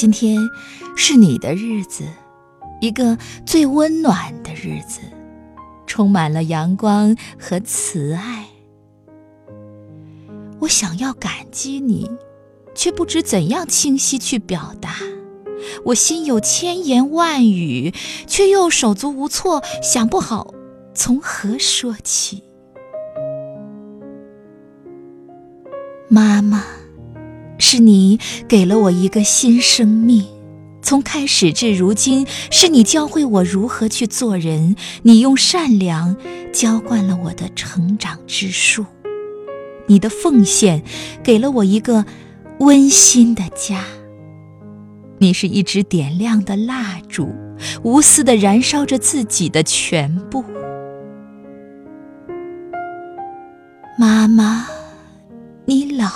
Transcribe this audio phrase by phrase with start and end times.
[0.00, 0.48] 今天
[0.96, 2.04] 是你的日子，
[2.80, 4.98] 一个最温暖的日子，
[5.86, 8.46] 充满了阳光和慈爱。
[10.60, 12.10] 我想要感激你，
[12.74, 14.94] 却不知怎样清晰去表达。
[15.84, 17.92] 我心有千言万语，
[18.26, 20.54] 却又手足无措，想不好
[20.94, 22.42] 从何说起。
[26.08, 26.64] 妈妈，
[27.72, 30.26] 是你给了我一个新生命，
[30.82, 34.74] 从开始至如今，是你教会我如何去做人，
[35.04, 36.16] 你用善良
[36.52, 38.84] 浇灌了我的成长之树，
[39.86, 40.82] 你的奉献
[41.22, 42.04] 给了我一个
[42.58, 43.84] 温馨的家。
[45.18, 47.32] 你是一支点亮的蜡烛，
[47.84, 50.44] 无私的燃烧着自己的全部。
[53.96, 54.66] 妈妈。
[55.66, 56.08] 你老，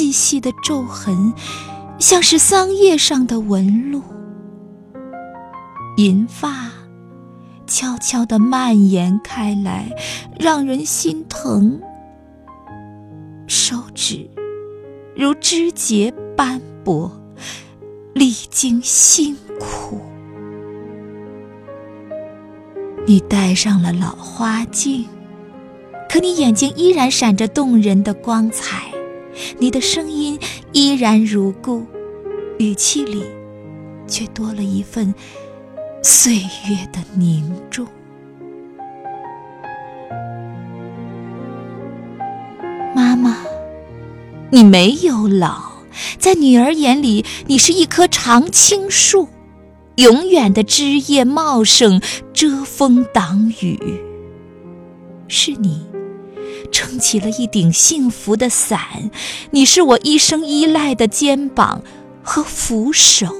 [0.00, 1.34] 细细的皱痕，
[1.98, 4.02] 像是桑叶上的纹路。
[5.98, 6.70] 银发
[7.66, 9.94] 悄悄地蔓延开来，
[10.38, 11.78] 让人心疼。
[13.46, 14.30] 手指
[15.14, 17.12] 如枝节斑驳，
[18.14, 20.00] 历经辛苦。
[23.06, 25.06] 你戴上了老花镜。
[26.08, 28.89] 可你眼睛依然闪着动人的光彩，
[29.58, 30.38] 你的声音
[30.72, 31.86] 依然如故，
[32.58, 33.24] 语气里
[34.06, 35.14] 却多了一份
[36.02, 37.86] 岁月的凝重。
[42.94, 43.36] 妈妈，
[44.50, 45.70] 你没有老，
[46.18, 49.28] 在女儿眼里，你是一棵常青树，
[49.96, 53.78] 永远的枝叶茂盛，遮风挡雨。
[55.28, 55.86] 是你。
[56.80, 59.10] 撑起了一顶幸福的伞，
[59.50, 61.82] 你是我一生依赖的肩膀
[62.22, 63.36] 和扶手。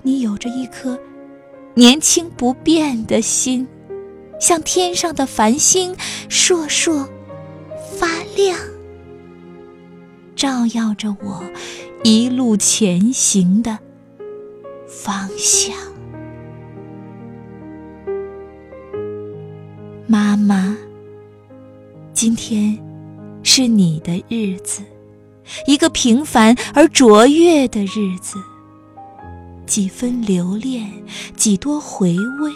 [0.00, 0.98] 你有着一颗
[1.74, 3.68] 年轻不变的心，
[4.40, 5.94] 像天上的繁星，
[6.30, 7.06] 烁烁
[7.98, 8.58] 发亮，
[10.34, 11.44] 照耀着我
[12.02, 13.78] 一路前行的
[14.88, 15.76] 方向。
[20.06, 20.74] 妈妈。
[22.26, 22.82] 今天
[23.42, 24.80] 是你的日子，
[25.66, 28.38] 一个平凡而卓越的日子。
[29.66, 30.90] 几分留恋，
[31.36, 32.50] 几多回味。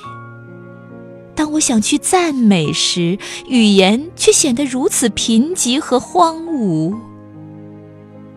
[1.35, 6.97] 当我想去赞美时，语言却显得如此贫瘠和荒芜。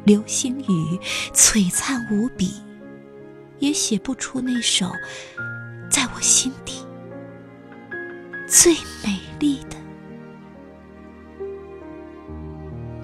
[0.03, 0.99] 流星雨
[1.33, 2.51] 璀璨无比，
[3.59, 4.85] 也写不出那首
[5.89, 6.73] 在我心底
[8.49, 9.80] 最美丽的。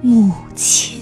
[0.01, 0.96] 母亲。